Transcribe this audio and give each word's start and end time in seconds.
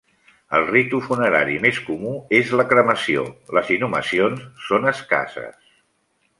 El 0.59 0.63
ritu 0.69 1.01
funerari 1.07 1.57
més 1.65 1.81
comú 1.91 2.15
és 2.39 2.55
la 2.61 2.67
cremació, 2.73 3.27
les 3.59 3.71
inhumacions 3.79 4.45
són 4.71 4.93
escasses. 4.97 5.65